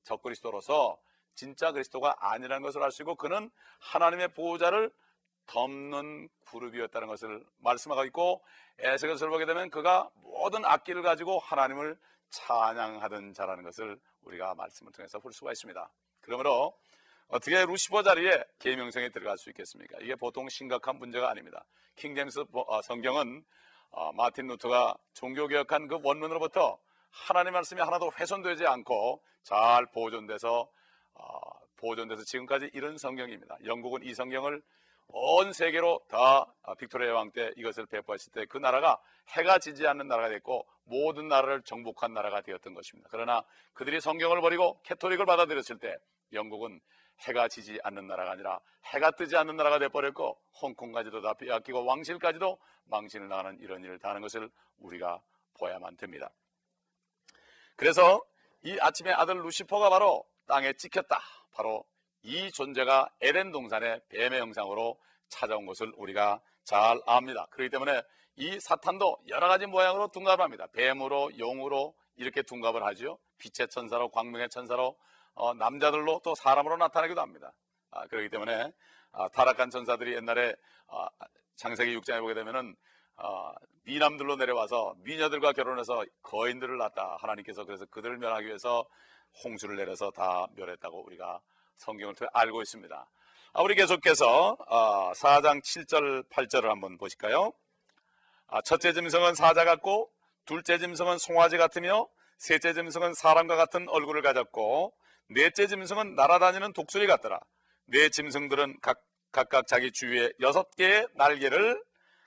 적 0.04 0.22
그리스도로서 0.22 0.98
진짜 1.36 1.72
그리스도가 1.72 2.16
아니라는 2.20 2.63
것을 2.63 2.84
아시고 2.84 3.16
그는 3.16 3.50
하나님의 3.80 4.34
보호자를 4.34 4.92
덮는 5.50 6.29
그룹이었다는 6.46 7.08
것을 7.08 7.44
말씀하고 7.60 8.06
있고 8.06 8.44
에스겔서를 8.79 9.32
보게 9.32 9.46
되면 9.46 9.70
그가 9.70 10.10
모든 10.22 10.63
악기를 10.63 11.01
가지고 11.01 11.39
하나님을 11.39 11.98
찬양하던 12.29 13.34
자라는 13.34 13.63
것을 13.63 14.00
우리가 14.22 14.53
말씀을 14.53 14.91
통해서 14.91 15.20
볼 15.20 15.34
수가 15.34 15.51
있습니다. 15.51 15.89
그러므로 16.22 16.77
어떻게 17.27 17.65
루시퍼 17.65 18.03
자리에 18.03 18.44
계명성에 18.60 19.10
들어갈 19.10 19.38
수 19.38 19.50
있겠습니까? 19.50 19.98
이게 20.01 20.15
보통 20.15 20.48
심각한 20.50 20.98
문제가 20.98 21.29
아닙니다. 21.29 21.65
킹제임스 21.96 22.46
어, 22.53 22.82
성경은 22.84 23.44
어, 23.91 24.12
마틴 24.13 24.48
루터가 24.48 24.96
종교개혁한 25.13 25.88
그 25.88 26.00
원문으로부터 26.03 26.77
하나님 27.12 27.53
말씀이 27.53 27.82
하나도 27.82 28.12
훼손되지 28.20 28.68
않고 28.68 29.24
잘 29.44 29.88
보존돼서 29.88 30.70
어, 31.13 31.39
보존돼서 31.77 32.24
지금까지 32.24 32.70
이른 32.74 32.98
성경입니다. 32.98 33.58
영국은 33.65 34.03
이 34.03 34.13
성경을 34.13 34.62
온 35.12 35.54
세계로 35.54 36.01
다 36.08 36.46
빅토리아 36.78 37.13
왕 37.13 37.32
때 37.32 37.51
이것을 37.58 37.86
배포했을 37.88 38.32
때 38.32 38.46
그 38.46 38.58
나라가 38.58 39.00
해가 39.30 39.60
지지 39.60 39.88
않는 39.88 40.08
나라가 40.08 40.30
됐고 40.30 40.68
모든 40.86 41.28
나라를 41.28 41.62
정복한 41.63 42.13
나라가 42.13 42.42
되었던 42.42 42.74
것입니다. 42.74 43.10
그러나 43.12 43.44
그들이 43.74 44.01
성경을 44.01 44.42
버리고 44.42 44.80
Catholic을 44.84 45.25
받아들였을 45.25 45.78
때 45.80 45.96
영국은 46.34 46.80
해가 47.28 47.48
지지 47.48 47.80
않는 47.84 48.08
나라가 48.08 48.32
아니라 48.32 48.60
해가 48.86 49.12
뜨지 49.12 49.36
않는 49.36 49.56
나라가 49.58 49.78
돼버렸고 49.80 50.39
홍콩까지도 50.62 51.22
다 51.22 51.34
빼앗기고 51.34 51.86
왕실까지도 51.86 52.58
망신을 52.86 53.30
당하는 53.30 53.60
이런 53.60 53.84
일을 53.84 54.00
당하는 54.00 54.22
것을 54.22 54.50
우리가 54.80 55.22
보야만 55.60 55.98
됩니다. 55.98 56.32
그래서 57.75 58.22
이 58.63 58.78
아침에 58.80 59.12
아들 59.12 59.44
루시퍼가 59.44 59.89
바로 59.89 60.25
땅에 60.48 60.74
찍혔다. 60.74 61.20
바로 61.54 61.84
이 62.24 62.52
존재가 62.52 63.10
에덴 63.22 63.52
동산의 63.52 64.02
뱀의 64.10 64.40
형상으로 64.40 65.00
찾아온 65.30 65.66
것을 65.66 65.92
우리가 65.96 66.42
잘 66.64 67.00
압니다. 67.06 67.48
그렇기 67.52 67.70
때문에 67.70 68.02
이 68.36 68.60
사탄도 68.60 69.18
여러 69.30 69.48
가지 69.48 69.66
모양으로 69.66 70.10
둔갑을 70.10 70.44
합니다. 70.44 70.68
뱀으로, 70.74 71.38
용으로 71.38 71.94
이렇게 72.16 72.42
둔갑을 72.42 72.86
하죠. 72.86 73.18
빛의 73.38 73.70
천사로, 73.70 74.10
광명의 74.10 74.50
천사로, 74.50 74.98
어, 75.36 75.54
남자들로 75.54 76.22
또 76.24 76.36
사람으로 76.36 76.78
나타나기도 76.78 77.22
합니다. 77.22 77.54
아, 77.92 78.06
그렇기 78.08 78.30
때문에 78.30 78.72
아, 79.12 79.30
타락한 79.30 79.70
천사들이 79.70 80.16
옛날에 80.16 80.54
아, 80.88 81.08
창세기 81.56 81.98
6장에 81.98 82.20
보게 82.22 82.34
되면은 82.34 82.76
아, 83.16 83.54
미남들로 83.84 84.36
내려와서 84.36 84.96
미녀들과 85.00 85.54
결혼해서 85.54 86.06
거인들을 86.22 86.78
낳았다. 86.78 87.18
하나님께서 87.20 87.66
그래서 87.66 87.86
그들을 87.88 88.18
멸하기 88.18 88.46
위해서 88.46 88.86
홍수를 89.44 89.76
내려서 89.76 90.12
다 90.12 90.48
멸했다고 90.56 91.06
우리가 91.06 91.42
성경을 91.79 92.15
통해 92.15 92.29
알고 92.33 92.62
있습니다. 92.62 93.09
아, 93.53 93.62
우리 93.62 93.74
계속해서 93.75 94.57
아, 94.67 95.12
4장 95.15 95.62
7절 95.62 96.29
8절을 96.29 96.67
한번 96.67 96.98
보실까요? 96.98 97.51
아, 98.48 98.62
첫째 98.62 98.93
짐승은 98.93 99.36
사자 99.36 99.65
같고 99.65 100.12
둘째 100.45 100.77
짐승은 100.77 101.17
송아지 101.17 101.57
같으며 101.57 102.07
셋째 102.38 102.74
짐승은 102.74 103.13
사람과 103.13 103.55
같은 103.55 103.88
얼굴을 103.89 104.21
가졌고 104.21 104.93
넷째 105.29 105.67
짐승은 105.67 106.15
날아다니는 106.15 106.74
독수리 106.74 107.07
같더라. 107.07 107.39
네 107.86 108.09
짐승들은 108.09 108.79
각, 108.81 109.01
각각 109.31 109.67
자기 109.67 109.91
주위에 109.91 110.31
여섯 110.41 110.69
개의 110.75 111.07
날개를 111.15 111.83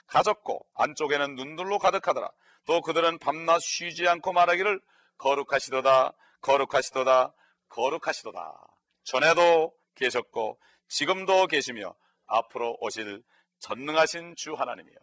가졌고 0.07 0.67
안쪽에는 0.75 1.35
눈들로 1.35 1.79
가득하더라. 1.79 2.31
또 2.67 2.81
그들은 2.81 3.19
밤낮 3.19 3.61
쉬지 3.61 4.09
않고 4.09 4.33
말하기를 4.33 4.81
거룩하시도다, 5.19 6.13
거룩하시도다, 6.43 7.33
거룩하시도다. 7.69 8.72
전에도 9.05 9.73
계셨고 9.95 10.59
지금도 10.89 11.47
계시며 11.47 11.95
앞으로 12.27 12.77
오실 12.81 13.23
전능하신 13.59 14.37
주 14.37 14.55
하나님이여. 14.55 14.97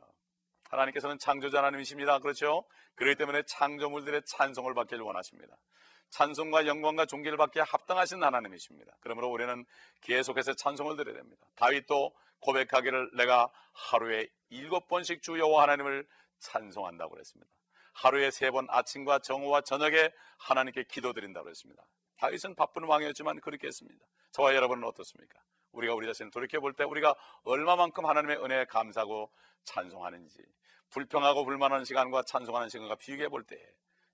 하나님께서는 0.69 1.17
창조자 1.19 1.59
하나님이십니다. 1.59 2.19
그렇죠? 2.19 2.65
그렇기 2.95 3.17
때문에 3.17 3.43
창조물들의 3.43 4.21
찬송을 4.25 4.73
받기를 4.73 5.03
원하십니다. 5.03 5.55
찬송과 6.11 6.65
영광과 6.67 7.05
존귀를 7.05 7.37
받기에 7.37 7.63
합당하신 7.63 8.23
하나님이십니다. 8.23 8.91
그러므로 8.99 9.29
우리는 9.29 9.65
계속해서 10.01 10.53
찬송을 10.53 10.97
드려야 10.97 11.15
됩니다. 11.15 11.47
다윗도 11.55 12.13
고백하기를 12.41 13.11
내가 13.15 13.49
하루에 13.73 14.27
일곱 14.49 14.87
번씩 14.87 15.21
주 15.21 15.37
여호와 15.39 15.63
하나님을 15.63 16.07
찬송한다고 16.39 17.11
그랬습니다. 17.11 17.51
하루에 17.93 18.31
세 18.31 18.49
번 18.51 18.65
아침과 18.69 19.19
정오와 19.19 19.61
저녁에 19.61 20.11
하나님께 20.37 20.85
기도드린다고 20.89 21.43
그랬습니다. 21.43 21.83
다윗은 22.19 22.55
바쁜 22.55 22.83
왕이었지만 22.83 23.39
그렇게 23.39 23.67
했습니다. 23.67 24.05
저와 24.31 24.53
여러분은 24.55 24.83
어떻습니까? 24.88 25.39
우리가 25.71 25.93
우리 25.93 26.05
자신을 26.07 26.31
돌이켜 26.31 26.59
볼 26.59 26.73
때 26.73 26.83
우리가 26.83 27.15
얼마만큼 27.43 28.05
하나님의 28.05 28.38
은혜에 28.43 28.65
감사하고 28.65 29.31
찬송하는지 29.63 30.38
불평하고 30.89 31.45
불만하는 31.45 31.85
시간과 31.85 32.23
찬송하는 32.23 32.69
시간과 32.69 32.95
비교해 32.95 33.29
볼 33.29 33.43
때 33.45 33.55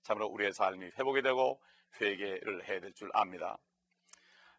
참으로 0.02 0.28
우리의 0.28 0.52
삶이 0.52 0.90
회복이 0.98 1.22
되고 1.22 1.60
회개를 2.00 2.68
해야 2.68 2.80
될 2.80 2.92
줄 2.94 3.10
압니다. 3.12 3.58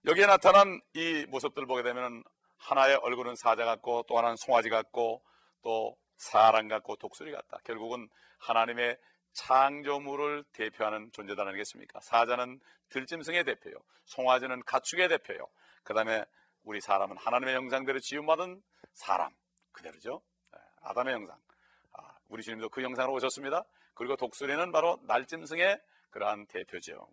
여기에 0.06 0.26
나타난 0.26 0.82
이 0.94 1.26
모습들을 1.30 1.68
보게 1.68 1.84
되면 1.84 2.24
하나의 2.58 2.96
얼굴은 2.96 3.36
사자 3.36 3.64
같고 3.64 4.04
또 4.08 4.18
하나는 4.18 4.36
송아지 4.36 4.70
같고 4.70 5.24
또 5.62 5.96
사람 6.18 6.68
같고 6.68 6.96
독수리 6.98 7.32
같다. 7.32 7.60
결국은 7.64 8.10
하나님의 8.40 8.98
창조물을 9.38 10.44
대표하는 10.52 11.12
존재다 11.12 11.44
아니겠습니까? 11.44 12.00
사자는 12.02 12.60
들짐승의 12.90 13.44
대표요. 13.44 13.76
송아지는 14.06 14.64
가축의 14.64 15.10
대표요. 15.10 15.48
그 15.84 15.94
다음에 15.94 16.26
우리 16.64 16.82
사람은 16.82 17.18
하나님의 17.18 17.56
형상대로 17.56 18.00
지음받은 18.00 18.62
사람. 18.94 19.32
그대로죠. 19.72 20.22
네, 20.52 20.60
아담의 20.82 21.14
형상. 21.14 21.38
아, 21.94 22.18
우리 22.30 22.42
주님도 22.42 22.70
그 22.70 22.82
형상으로 22.82 23.14
오셨습니다. 23.14 23.64
그리고 23.94 24.16
독수리는 24.16 24.72
바로 24.72 25.00
날짐승의 25.04 25.80
그러한 26.10 26.48
대표죠. 26.48 27.08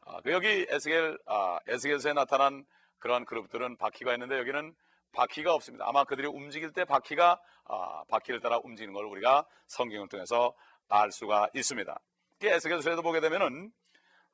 아, 0.00 0.20
그 0.22 0.32
여기 0.32 0.66
에스겔, 0.68 1.16
아, 1.26 1.60
에스겔서에 1.68 2.12
나타난 2.12 2.66
그러한 2.98 3.24
그룹들은 3.24 3.76
바퀴가 3.76 4.12
있는데 4.14 4.36
여기는 4.38 4.74
바퀴가 5.12 5.54
없습니다. 5.54 5.86
아마 5.86 6.04
그들이 6.04 6.26
움직일 6.26 6.72
때 6.72 6.84
바퀴가 6.84 7.40
아, 7.64 8.04
바퀴를 8.08 8.40
따라 8.40 8.58
움직이는 8.64 8.92
걸 8.92 9.04
우리가 9.06 9.46
성경을 9.68 10.08
통해서 10.08 10.54
알 10.88 11.12
수가 11.12 11.48
있습니다. 11.54 11.98
에스겔서에도 12.42 13.02
보게 13.02 13.20
되면은 13.20 13.72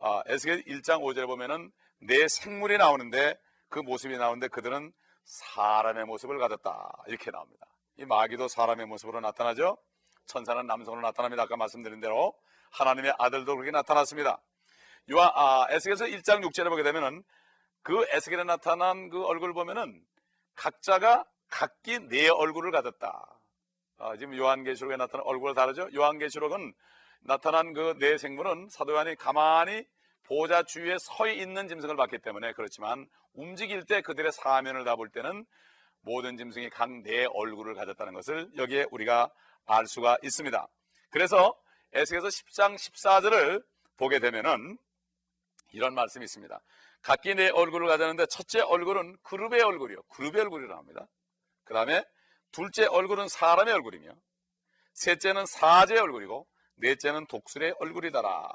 아, 0.01 0.23
에스겔 0.27 0.65
1장 0.65 1.01
5절에 1.03 1.27
보면은 1.27 1.73
내 2.01 2.29
생물이 2.29 2.79
나오는데 2.79 3.39
그 3.69 3.81
모습이 3.81 4.17
나오는데 4.17 4.49
그들은 4.49 4.93
사람의 5.25 6.05
모습을 6.07 6.39
가졌다 6.39 7.03
이렇게 7.07 7.31
나옵니다. 7.31 7.67
이 7.99 8.05
마귀도 8.05 8.49
사람의 8.49 8.87
모습으로 8.87 9.21
나타나죠. 9.21 9.77
천사는 10.27 10.67
남성으로 10.67 11.03
나타납니다. 11.03 11.43
아까 11.43 11.57
말씀드린 11.57 12.01
대로 12.01 12.35
하나님의 12.71 13.15
아들도 13.19 13.55
그렇게 13.55 13.71
나타났습니다. 13.71 14.41
요한 15.11 15.31
아, 15.35 15.67
에스겔서 15.71 16.05
1장 16.07 16.45
6절에 16.45 16.69
보게 16.69 16.83
되면은 16.83 17.25
그 17.83 18.07
에스겔에 18.11 18.45
나타난 18.45 19.09
그 19.09 19.25
얼굴 19.25 19.53
보면은 19.55 20.01
각자가 20.55 21.25
각기 21.49 21.99
네 22.09 22.29
얼굴을 22.29 22.71
가졌다. 22.71 23.38
아, 23.99 24.17
지금 24.17 24.37
요한계시록에 24.37 24.97
나타난 24.97 25.27
얼굴을 25.27 25.55
다르죠. 25.55 25.89
요한계시록은 25.95 26.73
나타난 27.23 27.73
그 27.73 27.95
네 27.99 28.17
생물은 28.17 28.69
사도 28.71 28.93
요한이 28.93 29.17
가만히 29.17 29.85
보좌 30.25 30.63
주위에 30.63 30.97
서 31.01 31.27
있는 31.29 31.69
짐승을 31.69 31.97
봤기 31.97 32.19
때문에 32.19 32.53
그렇지만 32.53 33.07
움직일 33.35 33.85
때 33.85 34.01
그들의 34.03 34.31
사면을 34.33 34.85
다 34.85 34.95
볼 34.97 35.09
때는 35.11 35.45
모든 36.03 36.37
짐승이 36.37 36.71
각 36.71 36.89
네 37.03 37.27
얼굴을 37.33 37.75
가졌다는 37.75 38.13
것을 38.15 38.49
여기에 38.57 38.87
우리가 38.93 39.31
알 39.67 39.87
수가 39.87 40.19
있습니다. 40.23 40.67
그래서 41.11 41.55
에스겔서 41.93 42.29
10장 42.29 42.75
14절을 42.77 43.65
보게 43.97 44.21
되면은 44.21 44.79
이런 45.73 45.95
말씀이 45.95 46.25
있습니다. 46.25 46.61
각기 47.03 47.35
네 47.35 47.51
얼굴을 47.51 47.89
가졌는데 47.89 48.27
첫째 48.27 48.61
얼굴은 48.61 49.17
그룹의 49.23 49.61
얼굴이요. 49.63 50.03
그룹의 50.11 50.43
얼굴이라고 50.43 50.79
합니다. 50.79 51.07
그 51.65 51.75
다음에 51.75 52.05
둘째 52.51 52.87
얼굴은 52.87 53.29
사람의 53.29 53.73
얼굴이며 53.75 54.13
셋째는 54.95 55.47
사제의 55.47 56.01
얼굴이고 56.01 56.47
넷째는 56.77 57.27
독수리의 57.27 57.75
얼굴이다라. 57.79 58.49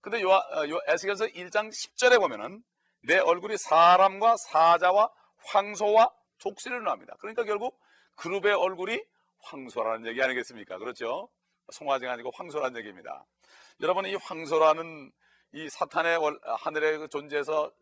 근데 0.00 0.20
요, 0.20 0.30
어, 0.30 0.68
요 0.68 0.80
에스겔서 0.86 1.26
1장 1.26 1.70
10절에 1.70 2.18
보면은 2.18 2.62
내 3.02 3.18
얼굴이 3.18 3.56
사람과 3.58 4.36
사자와 4.36 5.10
황소와 5.46 6.10
독수리를 6.38 6.86
합니다. 6.88 7.14
그러니까 7.20 7.44
결국 7.44 7.78
그룹의 8.16 8.52
얼굴이 8.52 9.02
황소라는 9.40 10.06
얘기 10.06 10.22
아니겠습니까? 10.22 10.78
그렇죠? 10.78 11.28
송아지가 11.72 12.12
아니고 12.12 12.30
황소라는 12.34 12.78
얘기입니다. 12.80 13.24
여러분 13.80 14.06
이 14.06 14.14
황소라는 14.14 15.12
이 15.52 15.68
사탄의 15.68 16.18
하늘의 16.58 16.98
그 16.98 17.08
존재에서 17.08 17.72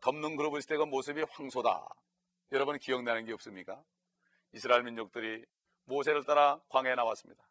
덮는 0.00 0.36
그룹을 0.36 0.60
그 0.66 0.74
모습이 0.74 1.24
황소다. 1.30 1.86
여러분 2.52 2.78
기억나는 2.78 3.24
게 3.24 3.32
없습니까? 3.32 3.82
이스라엘 4.52 4.82
민족들이 4.82 5.44
모세를 5.84 6.24
따라 6.24 6.60
광해에 6.68 6.94
나왔습니다. 6.94 7.42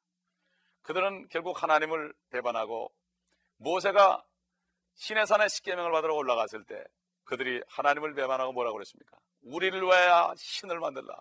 그들은 0.83 1.27
결국 1.29 1.61
하나님을 1.61 2.13
배반하고 2.29 2.93
모세가 3.57 4.23
시내산의 4.93 5.49
십계명을 5.49 5.91
받으러 5.91 6.15
올라갔을 6.15 6.63
때 6.63 6.83
그들이 7.23 7.61
하나님을 7.67 8.13
배반하고 8.13 8.53
뭐라고 8.53 8.75
그랬습니까? 8.75 9.17
우리를 9.41 9.81
위하여 9.81 10.33
신을 10.37 10.79
만들라. 10.79 11.13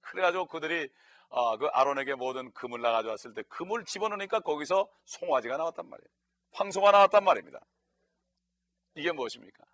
그래가지고 0.00 0.46
그들이 0.46 0.88
어, 1.30 1.56
그 1.58 1.66
아론에게 1.66 2.14
모든 2.14 2.50
금을 2.52 2.80
나가져왔을 2.80 3.34
때 3.34 3.42
금을 3.48 3.84
집어넣으니까 3.84 4.40
거기서 4.40 4.88
송아지가 5.04 5.56
나왔단 5.56 5.88
말이에요. 5.88 6.08
황소가 6.52 6.90
나왔단 6.90 7.22
말입니다. 7.22 7.60
이게 8.94 9.12
무엇입니까? 9.12 9.64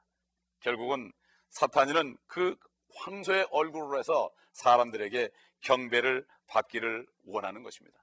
결국은 0.60 1.12
사탄이는 1.50 2.16
그 2.26 2.56
황소의 2.96 3.46
얼굴로 3.50 3.98
해서 3.98 4.30
사람들에게 4.52 5.30
경배를 5.60 6.26
받기를 6.46 7.06
원하는 7.26 7.62
것입니다. 7.62 7.98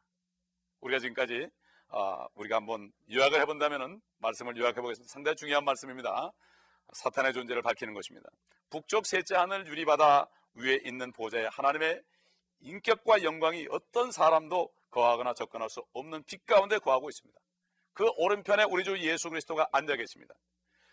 우리가 0.81 0.99
지금까지 0.99 1.49
아, 1.89 2.27
우리가 2.35 2.55
한번 2.55 2.91
요약을 3.11 3.39
해본다면은 3.41 4.01
말씀을 4.19 4.55
요약해 4.57 4.79
보겠습니다. 4.81 5.11
상당히 5.11 5.35
중요한 5.35 5.65
말씀입니다. 5.65 6.31
사탄의 6.93 7.33
존재를 7.33 7.61
밝히는 7.61 7.93
것입니다. 7.93 8.29
북쪽 8.69 9.05
셋째 9.05 9.35
하늘 9.35 9.67
유리바다 9.67 10.29
위에 10.55 10.79
있는 10.85 11.11
보좌에 11.11 11.47
하나님의 11.51 12.01
인격과 12.61 13.23
영광이 13.23 13.67
어떤 13.71 14.11
사람도 14.11 14.71
거하거나 14.91 15.33
접근할 15.33 15.69
수 15.69 15.83
없는 15.93 16.23
빛 16.23 16.45
가운데 16.45 16.77
거하고 16.79 17.09
있습니다. 17.09 17.39
그 17.93 18.09
오른편에 18.17 18.63
우리 18.63 18.83
주 18.83 18.97
예수 18.99 19.29
그리스도가 19.29 19.67
앉아 19.71 19.95
계십니다. 19.95 20.33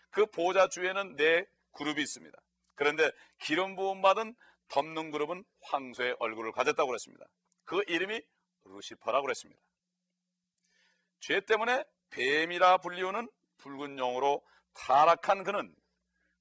그 0.09 0.25
보좌 0.25 0.67
주에는 0.67 1.15
네 1.15 1.45
그룹이 1.73 2.01
있습니다. 2.01 2.37
그런데 2.79 3.11
기름 3.39 3.75
부음 3.75 4.01
받은 4.01 4.33
덮는 4.69 5.11
그룹은 5.11 5.43
황소의 5.63 6.15
얼굴을 6.17 6.53
가졌다고 6.53 6.87
그랬습니다. 6.87 7.25
그 7.65 7.83
이름이 7.87 8.21
루시퍼라고 8.63 9.23
그랬습니다. 9.25 9.61
죄 11.19 11.41
때문에 11.41 11.83
뱀이라 12.11 12.77
불리우는 12.77 13.29
붉은 13.57 13.99
용으로 13.99 14.41
타락한 14.73 15.43
그는 15.43 15.75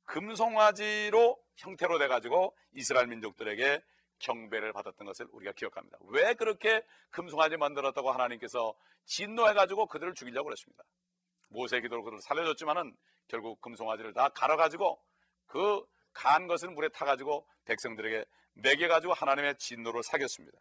금송아지로 0.05 1.43
형태로 1.57 1.99
돼가지고 1.99 2.57
이스라엘 2.71 3.09
민족들에게 3.09 3.83
경배를 4.21 4.73
받았던 4.73 5.09
것을 5.09 5.27
우리가 5.33 5.51
기억합니다. 5.53 5.99
왜 6.03 6.35
그렇게 6.35 6.85
금송아지 7.11 7.57
만들었다고 7.57 8.13
하나님께서 8.13 8.77
진노해가지고 9.07 9.87
그들을 9.87 10.15
죽이려고 10.15 10.45
그랬습니다. 10.45 10.85
모세 11.49 11.81
기도로 11.81 12.05
그들을 12.05 12.23
살려줬지만은 12.23 12.97
결국 13.27 13.61
금송아지를 13.61 14.13
다 14.13 14.29
갈아가지고 14.29 15.03
그 15.47 15.85
간 16.19 16.49
것을 16.49 16.71
물에 16.71 16.89
타가지고 16.89 17.47
백성들에게 17.65 18.25
먹여가지고 18.55 19.13
하나님의 19.15 19.57
진노를 19.57 20.03
사겼습니다. 20.03 20.59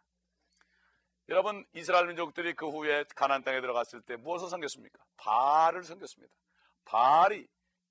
여러분 1.28 1.66
이스라엘 1.74 2.06
민족들이 2.06 2.54
그 2.54 2.68
후에 2.68 3.04
가나안 3.16 3.42
땅에 3.42 3.60
들어갔을 3.60 4.00
때 4.02 4.14
무엇을 4.16 4.48
섬겼습니까? 4.48 5.04
발을 5.16 5.82
섬겼습니다. 5.82 6.32
발이 6.84 7.48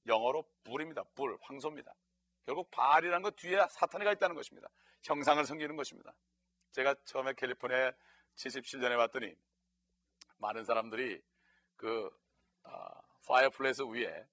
영어로 0.08 0.46
불입니다. 0.64 1.04
불, 1.14 1.38
황소입니다. 1.42 1.94
결국 2.46 2.72
발이라는 2.72 3.22
것 3.22 3.36
뒤에 3.36 3.60
사탄이가 3.70 4.14
있다는 4.14 4.36
것입니다. 4.36 4.70
형상을 5.04 5.44
섬기는 5.44 5.76
것입니다. 5.76 6.14
제가 6.72 6.96
처음에 7.04 7.34
캘리포니아에 7.34 7.92
77년에 8.36 8.98
왔더니 8.98 9.36
많은 10.38 10.64
사람들이 10.64 11.22
그 11.76 12.10
아, 12.64 13.02
fireplace 13.28 13.82
위에 13.82 14.26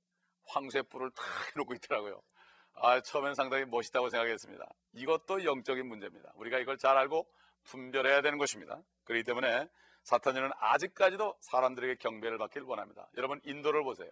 황소의 0.46 0.84
뿔을 0.84 1.10
다 1.10 1.24
해놓고 1.56 1.74
있더라고요. 1.74 2.22
아, 2.74 3.00
처음엔 3.00 3.34
상당히 3.34 3.64
멋있다고 3.64 4.10
생각했습니다. 4.10 4.66
이것도 4.92 5.44
영적인 5.44 5.86
문제입니다. 5.86 6.32
우리가 6.36 6.58
이걸 6.58 6.76
잘 6.76 6.96
알고 6.96 7.26
분별해야 7.64 8.20
되는 8.20 8.38
것입니다. 8.38 8.80
그렇기 9.04 9.24
때문에 9.24 9.68
사탄이는 10.02 10.50
아직까지도 10.58 11.34
사람들에게 11.40 11.96
경배를 11.96 12.38
받기를 12.38 12.66
원합니다. 12.66 13.08
여러분 13.16 13.40
인도를 13.44 13.82
보세요. 13.84 14.10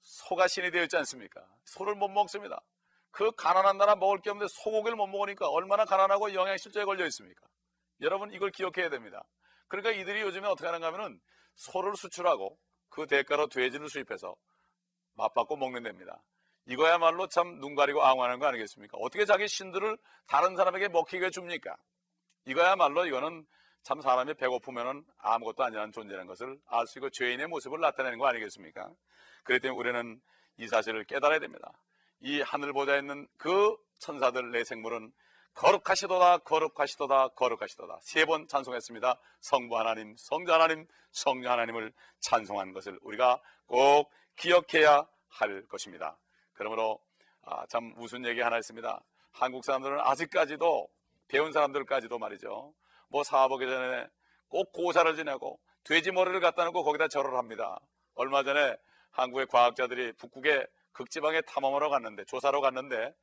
소가 0.00 0.48
신이 0.48 0.70
되어 0.70 0.84
있지 0.84 0.96
않습니까? 0.96 1.44
소를 1.64 1.94
못 1.94 2.08
먹습니다. 2.08 2.60
그 3.10 3.30
가난한 3.32 3.78
나라 3.78 3.94
먹을 3.94 4.20
게 4.20 4.30
없는데 4.30 4.48
소고기를 4.62 4.96
못 4.96 5.06
먹으니까 5.06 5.48
얼마나 5.48 5.84
가난하고 5.84 6.34
영양실조에 6.34 6.84
걸려 6.84 7.04
있습니까? 7.06 7.46
여러분 8.00 8.32
이걸 8.32 8.50
기억해야 8.50 8.88
됩니다. 8.90 9.22
그러니까 9.68 9.90
이들이 9.90 10.20
요즘에 10.22 10.46
어떻게 10.46 10.66
하는가 10.66 10.88
하면은 10.88 11.20
소를 11.54 11.96
수출하고 11.96 12.58
그 12.88 13.06
대가로 13.06 13.48
돼지를 13.48 13.88
수입해서 13.88 14.34
맛받고 15.14 15.56
먹는 15.56 15.82
됩니다. 15.82 16.22
이거야말로 16.66 17.26
참 17.28 17.60
눈 17.60 17.74
가리고 17.74 18.02
앙호하는 18.04 18.38
거 18.38 18.46
아니겠습니까? 18.46 18.98
어떻게 18.98 19.24
자기 19.24 19.46
신들을 19.48 19.96
다른 20.26 20.56
사람에게 20.56 20.88
먹히게 20.88 21.30
줍니까? 21.30 21.76
이거야말로 22.46 23.06
이거는 23.06 23.46
참 23.82 24.00
사람이 24.00 24.34
배고프면은 24.34 25.04
아무것도 25.18 25.62
아니라는 25.64 25.92
존재라는 25.92 26.26
것을 26.26 26.58
알 26.66 26.86
수 26.86 26.98
있고 26.98 27.10
죄인의 27.10 27.46
모습을 27.46 27.80
나타내는 27.80 28.18
거 28.18 28.26
아니겠습니까? 28.26 28.90
때문에 29.46 29.68
우리는 29.70 30.20
이 30.58 30.66
사실을 30.66 31.04
깨달아야 31.04 31.38
됩니다. 31.38 31.72
이 32.20 32.40
하늘 32.40 32.72
보좌에 32.72 32.98
있는 32.98 33.28
그 33.38 33.76
천사들 33.98 34.50
내 34.50 34.64
생물은 34.64 35.12
거룩하시도다 35.54 36.38
거룩하시도다 36.38 37.28
거룩하시도다 37.28 37.98
세 38.02 38.24
번 38.26 38.46
찬송했습니다. 38.48 39.18
성부 39.40 39.78
하나님, 39.78 40.14
성자 40.18 40.54
하나님, 40.54 40.86
성령 41.12 41.52
하나님을 41.52 41.92
찬송한 42.20 42.72
것을 42.72 42.98
우리가 43.02 43.40
꼭 43.66 44.10
기억해야 44.36 45.06
할 45.28 45.64
것입니다. 45.68 46.18
그러므로 46.56 46.98
아, 47.42 47.64
참 47.68 47.92
무슨 47.96 48.24
얘기 48.26 48.40
하나 48.40 48.58
있습니다. 48.58 49.00
한국 49.32 49.64
사람들은 49.64 50.00
아직까지도 50.00 50.88
배운 51.28 51.52
사람들까지도 51.52 52.18
말이죠. 52.18 52.74
뭐 53.08 53.22
사업하기 53.22 53.66
전에 53.66 54.06
꼭 54.48 54.72
고사를 54.72 55.14
지내고 55.16 55.60
돼지 55.84 56.10
머리를 56.10 56.40
갖다 56.40 56.64
놓고 56.64 56.82
거기다 56.82 57.08
절을 57.08 57.36
합니다. 57.36 57.78
얼마 58.14 58.42
전에 58.42 58.76
한국의 59.10 59.46
과학자들이 59.46 60.12
북극에 60.14 60.66
극지방에 60.92 61.42
탐험하러 61.42 61.90
갔는데 61.90 62.24
조사로 62.24 62.60
갔는데 62.60 63.14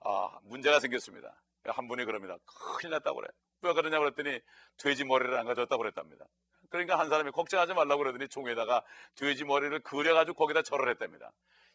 아, 0.00 0.38
문제가 0.42 0.80
생겼습니다. 0.80 1.40
한 1.64 1.86
분이 1.86 2.04
그럽니다. 2.04 2.36
큰일 2.44 2.90
났다고 2.92 3.20
그래. 3.20 3.28
왜 3.62 3.72
그러냐고 3.72 4.04
그랬더니 4.04 4.40
돼지 4.76 5.04
머리를 5.04 5.32
안 5.38 5.46
가져왔다고 5.46 5.82
그랬답니다. 5.82 6.26
그러니까 6.68 6.98
한 6.98 7.08
사람이 7.08 7.30
걱정하지 7.30 7.74
말라고 7.74 7.98
그러더니 7.98 8.28
종에다가 8.28 8.82
돼지 9.14 9.44
머리를 9.44 9.78
그려가지고 9.80 10.36
거기다 10.36 10.62
절을 10.62 10.90
했답니다. 10.90 11.30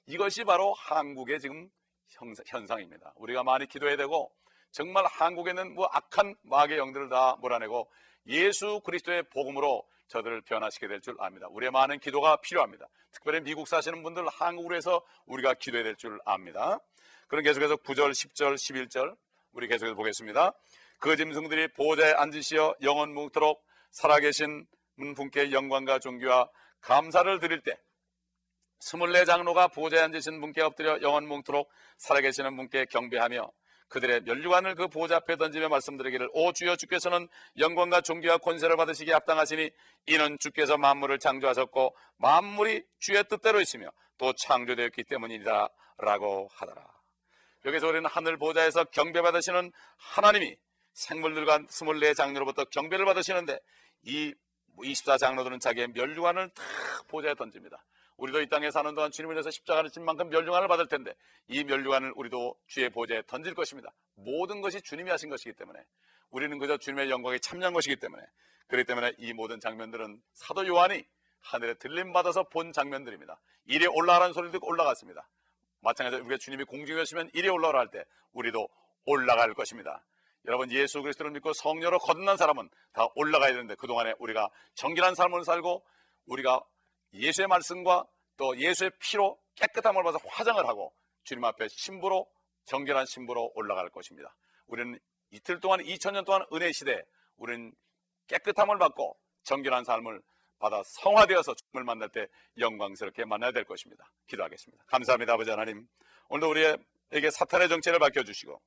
이것이 0.08 0.46
바로 0.46 0.74
한국의 0.74 1.40
지금 1.40 1.70
현상입니다. 2.48 3.14
우리가 3.18 3.44
많이 3.44 3.68
기도해야 3.68 3.98
되고 3.98 4.32
정말 4.72 5.06
한국에는 5.06 5.74
뭐 5.74 5.88
악한 5.92 6.36
마귀의 6.44 6.80
영들을 6.80 7.10
다 7.10 7.36
몰아내고 7.42 7.90
예수 8.28 8.80
그리스도의 8.86 9.24
복음으로 9.30 9.86
저들을 10.08 10.42
변화시켜야 10.42 10.90
될줄 10.90 11.16
압니다. 11.20 11.48
우리의 11.50 11.72
많은 11.72 12.00
기도가 12.00 12.38
필요합니다. 12.38 12.88
특별히 13.12 13.42
미국 13.42 13.68
사시는 13.68 14.02
분들 14.04 14.26
한국으로 14.30 14.76
해서 14.76 15.02
우리가 15.26 15.56
기도해야 15.56 15.84
될 15.84 15.96
줄 15.98 16.20
압니다. 16.26 16.80
그럼 17.28 17.44
계속해서 17.44 17.76
9절, 17.76 18.12
10절, 18.12 18.56
11절 18.56 19.18
우리 19.52 19.68
계속해서 19.68 19.96
보겠습니다. 19.96 20.54
그 21.00 21.18
짐승들이 21.18 21.74
보좌에 21.74 22.14
앉으시어 22.14 22.76
영원 22.82 23.14
묵도록 23.14 23.62
살아계신 23.92 24.66
분께 25.16 25.52
영광과 25.52 26.00
존귀와 26.00 26.50
감사를 26.80 27.40
드릴 27.40 27.62
때 27.62 27.78
스물네 28.80 29.26
장로가 29.26 29.68
보좌에 29.70 30.02
앉으신 30.02 30.40
분께 30.40 30.62
엎드려 30.62 31.02
영원 31.02 31.28
묵도록 31.28 31.70
살아계시는 31.98 32.56
분께 32.56 32.86
경배하며 32.86 33.52
그들의 33.90 34.22
멸류관을 34.22 34.76
그 34.76 34.88
보좌 34.88 35.18
앞에 35.18 35.38
던지며 35.38 35.70
말씀드리기를 35.70 36.30
오 36.34 36.52
주여 36.52 36.76
주께서는 36.76 37.28
영광과 37.58 38.02
존귀와 38.02 38.38
권세를 38.40 38.76
받으시기에 38.76 39.14
합당하시니 39.14 39.72
이는 40.08 40.38
주께서 40.40 40.78
만물을 40.78 41.20
창조하셨고 41.20 41.96
만물이 42.18 42.84
주의 43.00 43.24
뜻대로 43.24 43.62
있으며 43.62 43.90
또 44.18 44.34
창조되었기 44.34 45.04
때문이다 45.06 45.70
라고 46.00 46.50
하더라. 46.54 46.86
여기서 47.66 47.88
우리는 47.88 48.06
하늘 48.06 48.38
보좌에서 48.38 48.84
경배받으시는 48.86 49.72
하나님이 49.98 50.58
생물들과 50.94 51.60
스물네 51.70 52.14
장로로부터 52.14 52.66
경배를 52.66 53.06
받으시는데 53.06 53.60
이 54.04 54.34
24장로들은 54.78 55.60
자기의 55.60 55.88
멸류관을 55.90 56.50
다 56.50 56.64
보좌에 57.08 57.34
던집니다 57.34 57.84
우리도 58.18 58.42
이 58.42 58.50
땅에 58.50 58.72
사는 58.72 58.94
동안 58.96 59.12
주님을 59.12 59.36
위해서 59.36 59.50
십자가를 59.52 59.90
진 59.90 60.04
만큼 60.04 60.30
멸류관을 60.30 60.68
받을 60.68 60.88
텐데 60.88 61.14
이 61.48 61.64
멸류관을 61.64 62.14
우리도 62.16 62.58
주의 62.68 62.90
보좌에 62.90 63.22
던질 63.28 63.54
것입니다. 63.54 63.92
모든 64.16 64.62
것이 64.62 64.82
주님이 64.82 65.10
하신 65.12 65.30
것이기 65.30 65.54
때문에 65.54 65.80
우리는 66.32 66.58
그저 66.58 66.78
주님의 66.78 67.10
영광에 67.10 67.40
참여한 67.40 67.74
것이기 67.74 67.98
때문에 67.98 68.24
그렇기 68.68 68.86
때문에 68.86 69.14
이 69.20 69.34
모든 69.34 69.60
장면들은 69.60 70.22
사도 70.34 70.68
요한이 70.68 71.06
하늘에 71.40 71.76
들림 71.76 72.12
받아서 72.12 72.44
본 72.44 72.72
장면들입니다. 72.72 73.40
이리 73.66 73.86
올라가라는 73.86 74.34
소리를 74.34 74.52
듣고 74.52 74.68
올라갔습니다. 74.68 75.30
마찬가지로 75.82 76.26
우리가 76.26 76.38
주님이 76.40 76.64
공중에 76.66 77.00
오시면 77.02 77.30
이리 77.34 77.48
올라오라 77.50 77.80
할 77.80 77.90
때 77.92 78.04
우리도 78.34 78.68
올라갈 79.06 79.54
것입니다. 79.54 80.04
여러분 80.46 80.72
예수 80.72 81.02
그리스도를 81.02 81.32
믿고 81.32 81.54
성녀로 81.54 82.00
거듭난 82.00 82.36
사람은 82.38 82.70
다 82.94 83.08
올라가야 83.16 83.52
되는데 83.52 83.76
그동안에 83.76 84.16
우리가 84.20 84.50
정결한 84.76 85.14
삶을 85.16 85.44
살고 85.44 85.86
우리가 86.26 86.62
예수의 87.18 87.48
말씀과 87.48 88.06
또 88.38 88.58
예수의 88.58 88.92
피로 89.00 89.40
깨끗함을 89.56 90.04
받아서 90.04 90.28
화장을 90.30 90.66
하고 90.68 90.94
주님 91.24 91.44
앞에 91.44 91.68
신부로 91.70 92.28
정결한 92.66 93.06
신부로 93.06 93.52
올라갈 93.56 93.90
것입니다. 93.90 94.36
우리는 94.68 95.00
이틀 95.32 95.60
동안 95.60 95.80
2000년 95.80 96.26
동안 96.26 96.46
은혜 96.54 96.72
시대 96.72 97.04
우리는 97.38 97.74
깨끗함을 98.28 98.78
받고 98.78 99.18
정결한 99.44 99.84
삶을 99.84 100.22
받아 100.60 100.82
성화되어서 100.84 101.54
주님을 101.56 101.86
만날 101.86 102.10
때 102.10 102.28
영광스럽게 102.58 103.26
만나야 103.26 103.52
될 103.52 103.64
것입니다. 103.64 104.10
기도하겠습니다. 104.28 104.84
감사합니다. 104.88 105.34
아버지 105.34 105.50
하나님. 105.50 105.88
오늘도 106.30 106.50
우리에게 106.50 107.30
사탄의 107.32 107.70
정체를 107.70 108.00
밝혀 108.00 108.24
주시고 108.24 108.60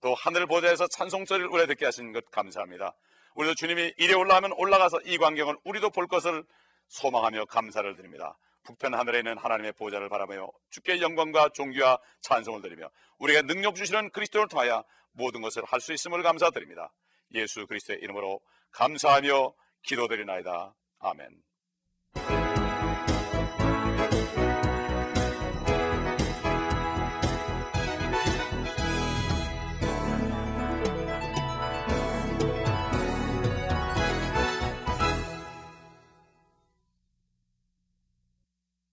또 0.00 0.14
하늘 0.14 0.46
보좌에서 0.46 0.86
찬송 0.88 1.24
소리를 1.24 1.48
우리 1.48 1.66
듣게 1.66 1.84
하시는 1.84 2.12
것 2.12 2.30
감사합니다. 2.30 2.94
우리도 3.34 3.54
주님이 3.54 3.94
이리 3.98 4.14
올라가면 4.14 4.52
올라가서 4.56 5.00
이 5.04 5.18
광경을 5.18 5.58
우리도 5.64 5.90
볼 5.90 6.06
것을 6.06 6.44
소망하며 6.88 7.46
감사를 7.46 7.96
드립니다. 7.96 8.36
북편 8.64 8.94
하늘에 8.94 9.18
있는 9.18 9.38
하나님의 9.38 9.72
보좌를 9.72 10.08
바라며 10.08 10.50
주께 10.70 11.00
영광과 11.00 11.50
존귀와 11.54 11.98
찬송을 12.20 12.60
드리며 12.60 12.90
우리가 13.18 13.42
능력 13.42 13.74
주시는 13.76 14.10
그리스도를 14.10 14.48
통하여 14.48 14.84
모든 15.12 15.40
것을 15.40 15.64
할 15.64 15.80
수 15.80 15.92
있음을 15.92 16.22
감사드립니다. 16.22 16.92
예수 17.34 17.66
그리스도의 17.66 18.00
이름으로 18.00 18.40
감사하며 18.72 19.54
기도드리나이다. 19.82 20.74
아멘. 21.00 21.47